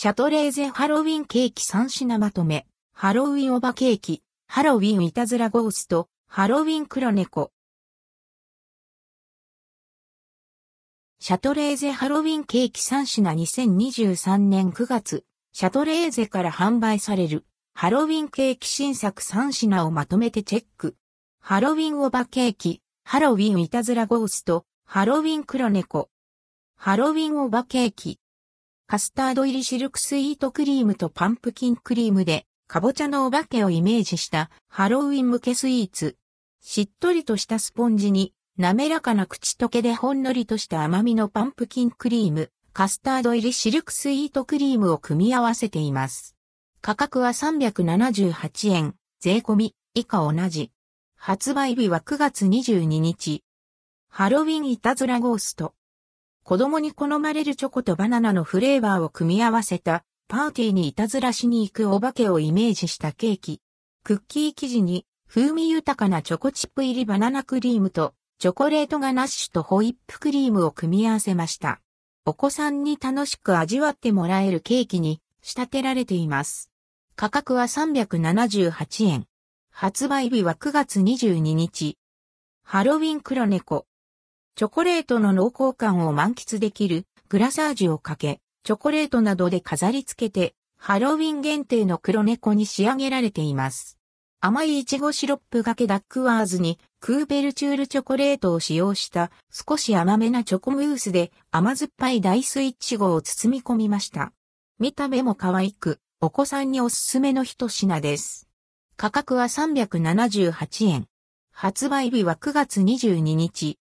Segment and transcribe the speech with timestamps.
[0.00, 7.50] シャトレーゼハロウィンケーキ3品まとめ、ハロウィンオバケーキ、ハロウィンいたずらゴースト、ハロウィン黒猫。
[11.18, 17.44] シャトレーゼハロウィンケーキ3品2023年9月、シャトレーゼから販売される
[17.74, 20.94] ハロウィンケーキ新作3品をまとめてチェック。
[21.40, 26.08] ハロウィンオバケーキ、ハロウィンいたずらゴースト、ハロウィン黒猫。
[26.76, 28.20] ハロウィンオバケーキ。
[28.90, 36.16] カスタード入りシルクスイートクリームとパンプキンクリームで、かぼちゃのお化けをイメージしたハロウィン向けスイーツ。
[36.62, 46.34] しっとりとしたスポンジに、滑らかな口溶けでほんのりとした甘みのパンプキンクリーム、カスタード入りシルクスイートクリームを組み合わせています。
[46.80, 50.72] 価格は378円、税込み、以下同じ。
[51.14, 53.44] 発売日は9月22日。
[54.08, 55.74] ハロウィンいたずらゴースト。
[56.48, 63.60] 子供に好まれるチョコとバナナのフレーバーを組み合わせたパーティーにいたずらしに行くお化けをイメージしたケーキ。
[64.02, 71.82] クッキー生地に風味豊かなチョコチップ入りバナナクリームとチョコレートガナッシュとホイップクリームを組み合わせました。
[72.24, 76.70] お子さんに楽しく味わってもらえるケーキに仕立てられています。
[77.14, 79.26] 価格は378円。
[79.70, 81.98] 発売日は9月22日。
[82.62, 83.87] ハロウィン黒猫。
[84.58, 94.00] チョコレートの濃厚感を満喫できるグラサージュをかけ、チョコレートなどで飾り付けて、ハロウィン限定の黒猫に仕上げられています。
[94.40, 104.32] 甘いイチゴシロップがけダックワーズにクーベルチュールチョコレートを使用した少し甘めなチョコムースで甘酸っぱいダイスイチゴを包み込みました。
[104.80, 108.48] 見た目も可愛く、お子さんにおすすめの一品です。
[108.96, 111.06] 価格は378円。
[111.52, 113.78] 発売日は9月22日。